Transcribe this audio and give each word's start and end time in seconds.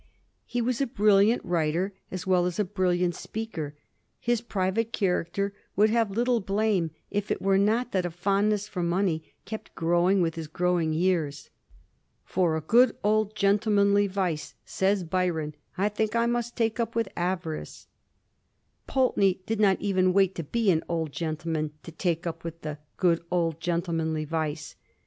He 0.47 0.63
was 0.63 0.81
a 0.81 0.87
brilliant 0.87 1.45
writer 1.45 1.93
as 2.09 2.25
well 2.25 2.47
as 2.47 2.57
a 2.57 2.63
brilliant 2.65 3.13
speaker. 3.13 3.75
His 4.19 4.41
private 4.41 4.91
character 4.91 5.53
would 5.75 5.91
have 5.91 6.09
little 6.09 6.39
blame 6.39 6.89
if 7.11 7.29
it 7.29 7.39
were 7.39 7.59
not 7.59 7.91
that 7.91 8.07
a 8.07 8.09
fondness 8.09 8.67
for 8.67 8.81
money 8.81 9.31
kept 9.45 9.75
growing 9.75 10.19
with 10.19 10.33
his 10.33 10.47
growing 10.47 10.91
years. 10.91 11.51
* 11.87 12.25
For 12.33 12.57
a 12.57 12.61
good 12.61 12.95
old 13.03 13.35
gentlemanly 13.35 14.07
vice,' 14.07 14.55
says 14.65 15.03
Byron,' 15.03 15.53
I 15.77 15.87
think 15.87 16.15
I 16.15 16.25
must 16.25 16.55
take 16.57 16.79
up 16.79 16.95
with 16.95 17.07
avarice/ 17.15 17.85
Pulteney 18.87 19.43
did 19.45 19.59
not 19.59 19.79
even 19.79 20.13
wait 20.13 20.33
to 20.33 20.43
be 20.43 20.71
an 20.71 20.83
old 20.89 21.11
gentleman 21.11 21.73
to 21.83 21.91
take 21.91 22.25
up 22.25 22.43
with' 22.43 22.61
the 22.63 22.79
good 22.97 23.21
old 23.29 23.59
gentlemanly 23.61 24.25
vice.' 24.25 24.75